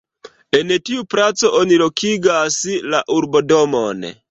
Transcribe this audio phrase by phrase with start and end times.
[0.59, 2.59] En tiu placo oni lokigas
[2.97, 4.07] la urbodomon.